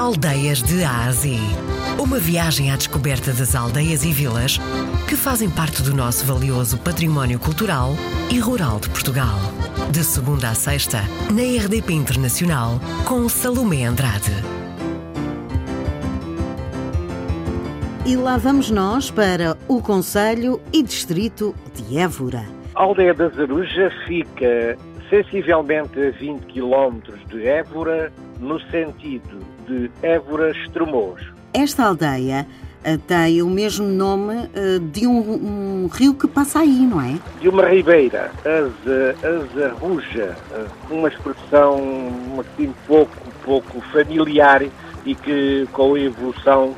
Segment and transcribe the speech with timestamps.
[0.00, 1.38] Aldeias de Ásia.
[2.02, 4.56] Uma viagem à descoberta das aldeias e vilas
[5.06, 7.90] que fazem parte do nosso valioso património cultural
[8.32, 9.36] e rural de Portugal.
[9.92, 11.00] De segunda a sexta,
[11.30, 14.32] na RDP Internacional, com Salomé Andrade.
[18.06, 22.46] E lá vamos nós para o Conselho e Distrito de Évora.
[22.74, 24.78] A aldeia da Zaruja fica
[25.10, 28.10] sensivelmente a 20 km de Évora,
[28.40, 31.22] no sentido de Évora-Estremoz.
[31.52, 32.46] Esta aldeia
[32.82, 37.18] eh, tem o mesmo nome eh, de um, um rio que passa aí, não é?
[37.40, 38.30] De uma ribeira,
[39.22, 41.78] Azarruja, eh, uma expressão
[42.38, 44.62] assim pouco, pouco familiar
[45.04, 46.74] e que com a evolução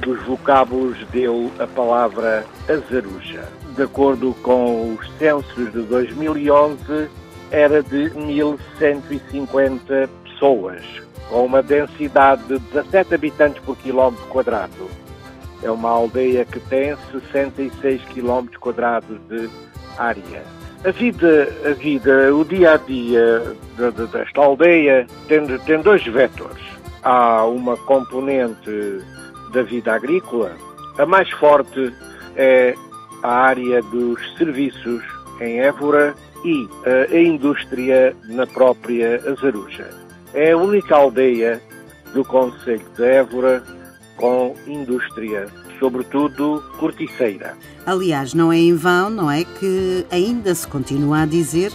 [0.00, 3.48] dos vocábulos deu a palavra Azaruja.
[3.74, 7.08] De acordo com os censos de 2011,
[7.50, 10.82] era de 1.150 pessoas,
[11.28, 14.88] com uma densidade de 17 habitantes por quilómetro quadrado.
[15.62, 19.48] É uma aldeia que tem 66 quilómetros quadrados de
[19.98, 20.44] área.
[20.84, 23.56] A vida, a vida, o dia a dia
[24.12, 26.62] desta aldeia tem, tem dois vetores.
[27.02, 29.00] Há uma componente
[29.52, 30.52] da vida agrícola.
[30.98, 31.92] A mais forte
[32.36, 32.74] é
[33.22, 35.02] a área dos serviços
[35.40, 40.05] em Évora e a indústria na própria Azaruja.
[40.36, 41.62] É a única aldeia
[42.12, 43.62] do Conselho de Évora
[44.16, 45.46] com indústria,
[45.78, 47.56] sobretudo corticeira.
[47.86, 51.72] Aliás, não é em vão, não é, que ainda se continua a dizer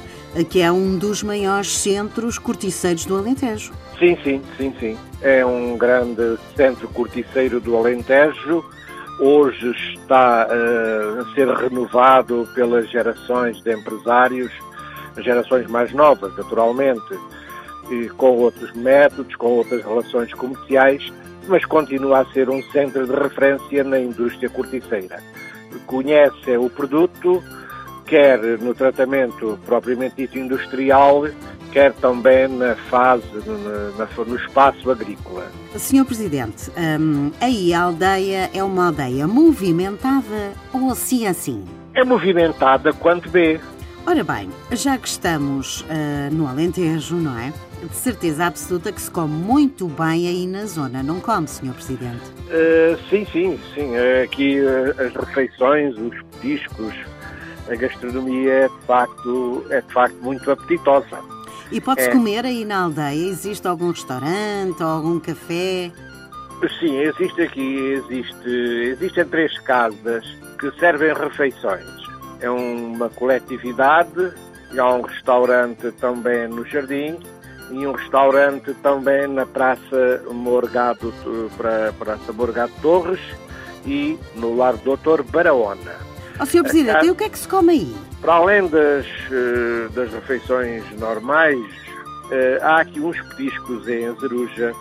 [0.48, 3.74] que é um dos maiores centros corticeiros do Alentejo.
[3.98, 4.98] Sim, sim, sim, sim.
[5.24, 8.64] É um grande centro corticeiro do Alentejo.
[9.20, 14.52] Hoje está uh, a ser renovado pelas gerações de empresários,
[15.18, 17.02] gerações mais novas, naturalmente,
[18.18, 21.12] com outros métodos, com outras relações comerciais,
[21.48, 25.22] mas continua a ser um centro de referência na indústria corticeira.
[25.86, 27.44] Conhece o produto,
[28.06, 31.24] quer no tratamento propriamente dito industrial,
[31.72, 35.46] quer também na fase, no, no espaço agrícola.
[35.78, 36.70] Senhor Presidente,
[37.00, 41.64] hum, aí a aldeia é uma aldeia movimentada ou assim assim?
[41.94, 43.60] É movimentada quanto vê.
[44.06, 47.54] Ora bem, já que estamos uh, no Alentejo, não é?
[47.82, 52.22] De certeza absoluta que se come muito bem aí na zona, não come, Senhor Presidente?
[52.48, 53.92] Uh, sim, sim, sim.
[54.24, 56.94] Aqui uh, as refeições, os petiscos,
[57.68, 61.20] a gastronomia é de facto, é de facto muito apetitosa.
[61.72, 62.12] E pode-se é.
[62.12, 63.30] comer aí na aldeia?
[63.30, 65.92] Existe algum restaurante ou algum café?
[66.80, 68.50] Sim, existe aqui, existe,
[68.92, 70.24] existem três casas
[70.60, 71.86] que servem refeições.
[72.40, 74.34] É uma coletividade,
[74.78, 77.18] há um restaurante também no jardim
[77.72, 81.14] e um restaurante também na Praça Morgado,
[81.58, 83.20] para Praça Morgado Torres
[83.86, 85.96] e no Lar Doutor Baraona.
[86.40, 86.64] Ó, oh, Sr.
[86.64, 87.96] Presidente, e o que é que se come aí?
[88.22, 91.60] Para além das, eh, das refeições normais,
[92.32, 94.74] eh, há aqui uns petiscos em Azeruja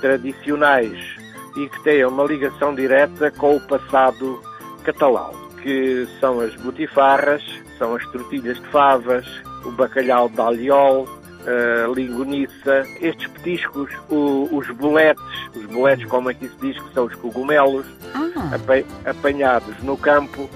[0.00, 0.98] tradicionais
[1.56, 4.40] e que têm uma ligação direta com o passado
[4.84, 5.32] catalão,
[5.62, 7.42] que são as botifarras,
[7.78, 9.26] são as tortilhas de favas,
[9.64, 11.06] o bacalhau de alliol,
[11.90, 15.22] a lingoniça, estes petiscos, o, os boletes,
[15.54, 18.58] os boletes como aqui se diz que são os cogumelos, ah.
[19.04, 20.48] apanhados no campo,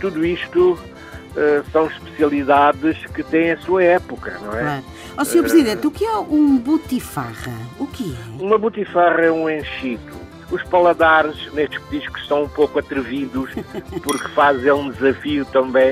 [0.00, 4.62] tudo isto uh, são especialidades que têm a sua época, não é?
[4.62, 4.84] Claro.
[5.18, 5.42] Oh, Sr.
[5.42, 7.52] Presidente, o que é um botifarra?
[7.78, 8.42] O que é?
[8.42, 10.20] Uma botifarra é um enchido.
[10.50, 13.50] Os paladares nestes petiscos são um pouco atrevidos
[14.02, 15.90] porque fazem um desafio também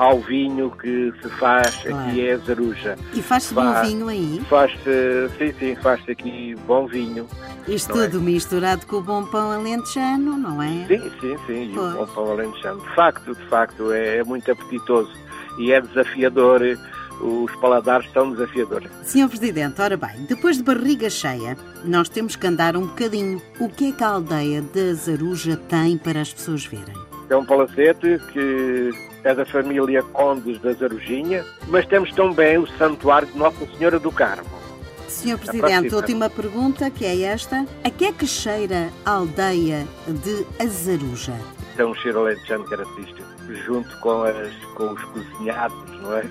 [0.00, 2.08] ao vinho que se faz claro.
[2.08, 2.96] aqui é Zaruja.
[3.12, 4.40] E faz-se bom vinho aí?
[4.48, 7.28] Faz-se, sim, sim, faz-se aqui bom vinho.
[7.68, 8.20] Isto tudo é?
[8.20, 10.86] misturado com o bom pão alentejano, não é?
[10.88, 12.80] Sim, sim, sim, e o bom pão alentejano.
[12.80, 15.12] De facto, de facto, é, é muito apetitoso
[15.58, 16.62] e é desafiador
[17.20, 18.90] os paladares são desafiadores.
[19.02, 23.42] Senhor Presidente, ora bem, depois de barriga cheia, nós temos que andar um bocadinho.
[23.60, 26.94] O que é que a aldeia da Zaruja tem para as pessoas verem?
[27.28, 33.28] É um palacete que é da família Condes da Zarujinha, mas temos também o Santuário
[33.28, 34.60] de Nossa Senhora do Carmo.
[35.08, 37.66] Senhor Presidente, última pergunta, que é esta.
[37.84, 41.34] A que é que cheira a aldeia de Azaruja?
[41.76, 43.28] É um cheiro alentejano característico,
[43.66, 46.24] junto com, as, com os cozinhados, não é?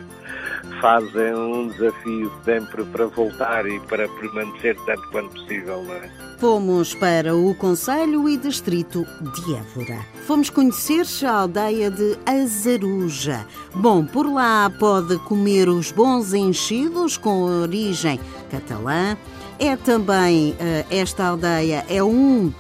[0.80, 6.10] Fazem um desafio sempre para voltar e para permanecer tanto quanto possível, não é?
[6.40, 10.00] Fomos para o Conselho e Distrito de Évora.
[10.26, 13.46] Fomos conhecer a aldeia de Azaruja.
[13.76, 18.20] Bom, por lá pode comer os bons enchidos com origem
[18.50, 19.18] catalã
[19.60, 22.54] É também, eh, esta aldeia é um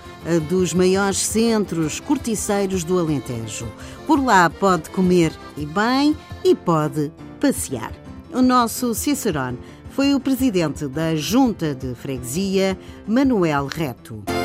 [0.50, 3.68] dos maiores centros corticeiros do Alentejo.
[4.06, 7.94] Por lá pode comer e bem e pode passear.
[8.34, 9.58] O nosso Cicerone
[9.92, 12.78] foi o presidente da Junta de Freguesia,
[13.08, 14.39] Manuel Reto.